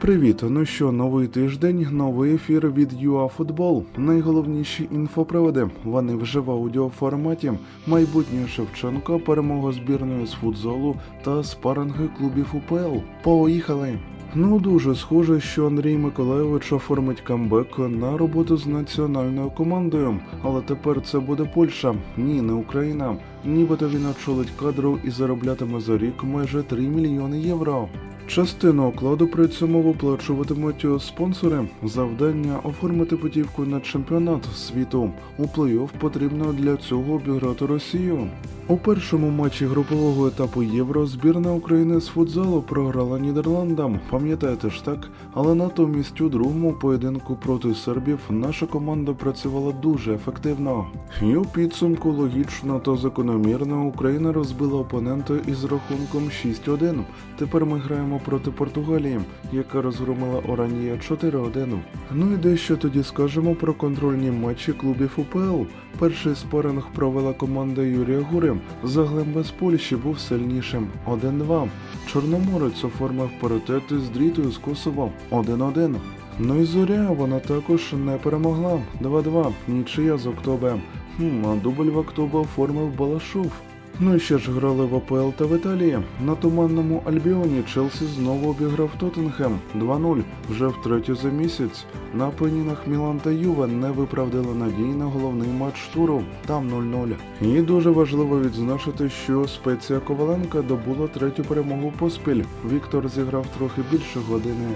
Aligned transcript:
Привіт! 0.00 0.42
Ну 0.48 0.64
що, 0.64 0.92
новий 0.92 1.26
тиждень, 1.26 1.86
новий 1.90 2.34
ефір 2.34 2.72
від 2.72 3.02
ЮАФутбол. 3.02 3.84
Найголовніші 3.96 4.88
інфоприводи. 4.92 5.70
Вони 5.84 6.14
вже 6.14 6.40
в 6.40 6.50
аудіоформаті. 6.50 7.52
Майбутнє 7.86 8.48
Шевченко, 8.48 9.18
перемога 9.20 9.72
збірної 9.72 10.26
з 10.26 10.32
футзолу 10.32 10.96
та 11.24 11.44
спаринги 11.44 12.08
клубів 12.18 12.46
УПЛ. 12.54 12.96
Поїхали! 13.22 13.98
Ну 14.34 14.60
дуже 14.60 14.94
схоже, 14.94 15.40
що 15.40 15.66
Андрій 15.66 15.96
Миколайович 15.96 16.72
оформить 16.72 17.20
камбек 17.20 17.78
на 17.78 18.16
роботу 18.16 18.56
з 18.56 18.66
національною 18.66 19.50
командою. 19.50 20.20
Але 20.42 20.60
тепер 20.60 21.02
це 21.02 21.18
буде 21.18 21.44
Польща, 21.54 21.94
ні, 22.16 22.42
не 22.42 22.52
Україна. 22.52 23.16
Нібито 23.44 23.88
він 23.88 24.06
очолить 24.06 24.52
кадру 24.60 24.98
і 25.04 25.10
зароблятиме 25.10 25.80
за 25.80 25.98
рік 25.98 26.24
майже 26.24 26.62
3 26.62 26.82
мільйони 26.82 27.40
євро. 27.40 27.88
Частину 28.28 28.88
окладу 28.88 29.26
при 29.26 29.48
цьому 29.48 29.82
виплачуватимуть 29.82 30.86
спонсори. 31.02 31.68
Завдання 31.82 32.60
оформити 32.62 33.16
путівку 33.16 33.64
на 33.64 33.80
чемпіонат 33.80 34.44
світу. 34.56 35.10
У 35.38 35.42
плей-офф 35.42 35.88
потрібно 35.98 36.52
для 36.52 36.76
цього 36.76 37.14
обіграти 37.14 37.66
Росію. 37.66 38.28
У 38.70 38.76
першому 38.76 39.30
матчі 39.30 39.66
групового 39.66 40.26
етапу 40.26 40.62
Євро 40.62 41.06
збірна 41.06 41.52
України 41.52 42.00
з 42.00 42.06
футзалу 42.06 42.62
програла 42.62 43.18
Нідерландам. 43.18 44.00
Пам'ятаєте 44.10 44.70
ж 44.70 44.84
так? 44.84 45.10
Але 45.34 45.54
натомість 45.54 46.20
у 46.20 46.28
другому 46.28 46.72
поєдинку 46.72 47.36
проти 47.36 47.74
сербів 47.74 48.18
наша 48.30 48.66
команда 48.66 49.12
працювала 49.12 49.72
дуже 49.72 50.14
ефективно. 50.14 50.86
І 51.22 51.36
у 51.36 51.44
підсумку 51.44 52.10
логічно 52.10 52.78
та 52.78 52.96
закономірно 52.96 53.86
Україна 53.86 54.32
розбила 54.32 54.80
опонента 54.80 55.34
із 55.46 55.64
рахунком 55.64 56.24
6-1. 56.44 57.02
Тепер 57.38 57.66
ми 57.66 57.78
граємо 57.78 58.17
проти 58.24 58.50
Португалії, 58.50 59.20
яка 59.52 59.82
розгромила 59.82 60.42
Оранія 60.48 60.94
4-1. 60.94 61.78
Ну 62.12 62.32
і 62.32 62.36
дещо 62.36 62.76
тоді 62.76 63.02
скажемо 63.02 63.54
про 63.54 63.74
контрольні 63.74 64.30
матчі 64.30 64.72
клубів 64.72 65.10
УПЛ. 65.16 65.62
Перший 65.98 66.34
спаринг 66.34 66.86
провела 66.94 67.32
команда 67.32 67.82
Юрія 67.82 68.20
Гури. 68.20 68.56
Загалом 68.82 69.32
без 69.32 69.50
Польщі 69.50 69.96
був 69.96 70.18
сильнішим 70.18 70.88
1-2. 71.06 71.68
Чорноморець 72.06 72.84
оформив 72.84 73.30
паритет 73.40 73.82
з 73.90 74.08
дрітою 74.08 74.50
з 74.50 74.58
Косово 74.58 75.12
1-1. 75.30 75.96
Ну 76.38 76.60
і 76.60 76.64
зоря 76.64 77.10
вона 77.10 77.38
також 77.38 77.92
не 77.92 78.16
перемогла 78.16 78.80
2-2. 79.00 79.52
Нічия 79.68 80.18
з 80.18 80.26
Октобе. 80.26 80.74
Хм, 81.16 81.46
а 81.46 81.56
дубль 81.56 81.90
в 81.90 81.98
Октобе 81.98 82.38
оформив 82.38 82.96
Балашов. 82.98 83.52
Ну 84.00 84.14
і 84.14 84.20
ще 84.20 84.38
ж 84.38 84.52
грали 84.52 84.84
в 84.84 84.96
АПЛ 84.96 85.28
та 85.36 85.44
в 85.44 85.56
Італії. 85.56 85.98
На 86.26 86.34
туманному 86.34 87.02
Альбіоні 87.06 87.62
Челсі 87.74 88.04
знову 88.06 88.50
обіграв 88.50 88.90
Тоттенхем 88.98 89.58
2-0 89.80 90.22
вже 90.50 90.66
втретє 90.66 91.14
за 91.14 91.28
місяць. 91.28 91.84
На 92.14 92.30
пенінах 92.30 92.86
Мілан 92.86 93.20
та 93.24 93.30
Юве 93.30 93.66
не 93.66 93.90
виправдали 93.90 94.54
надій 94.54 94.96
на 94.98 95.04
головний 95.04 95.48
матч 95.48 95.88
туру. 95.94 96.22
Там 96.46 96.70
0-0. 96.70 97.14
І 97.42 97.62
дуже 97.62 97.90
важливо 97.90 98.40
відзначити, 98.40 99.08
що 99.08 99.48
спеція 99.48 99.98
Коваленка 99.98 100.62
добула 100.62 101.08
третю 101.08 101.44
перемогу 101.44 101.92
поспіль. 101.98 102.42
Віктор 102.72 103.08
зіграв 103.08 103.46
трохи 103.58 103.82
більше 103.90 104.20
години. 104.28 104.68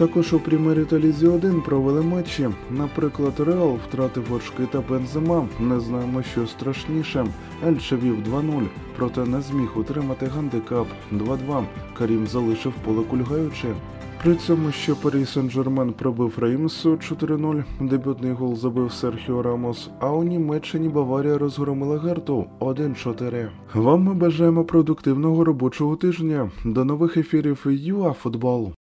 Також 0.00 0.32
у 0.32 0.40
Прімері 0.40 0.84
та 0.84 0.98
Лізі 0.98 1.26
1 1.26 1.60
провели 1.60 2.02
матчі. 2.02 2.48
Наприклад, 2.70 3.32
Реал 3.38 3.78
втратив 3.88 4.32
очки 4.32 4.62
та 4.72 4.80
Бензема. 4.80 5.48
Не 5.60 5.80
знаємо, 5.80 6.22
що 6.22 6.46
страшніше. 6.46 7.26
Ельче 7.66 7.96
вів 7.96 8.16
2-0, 8.28 8.66
проте 8.96 9.24
не 9.24 9.40
зміг 9.40 9.78
утримати 9.78 10.26
гандикап 10.26 10.86
2-2. 11.12 11.64
Карім 11.98 12.26
залишив 12.26 12.72
поле 12.84 13.02
кульгаючи. 13.10 13.68
При 14.22 14.34
цьому 14.34 14.72
ще 14.72 14.94
Парі 14.94 15.18
Сен-Жермен 15.18 15.92
пробив 15.92 16.38
Реймсу 16.38 16.90
4-0, 16.90 17.64
дебютний 17.80 18.32
гол 18.32 18.56
забив 18.56 18.92
Серхіо 18.92 19.42
Рамос, 19.42 19.90
а 19.98 20.10
у 20.10 20.24
Німеччині 20.24 20.88
Баварія 20.88 21.38
розгромила 21.38 21.98
Герту 21.98 22.46
1-4. 22.60 23.48
Вам 23.74 24.02
ми 24.02 24.14
бажаємо 24.14 24.64
продуктивного 24.64 25.44
робочого 25.44 25.96
тижня. 25.96 26.50
До 26.64 26.84
нових 26.84 27.16
ефірів 27.16 27.66
ЮАФутбол. 27.66 28.72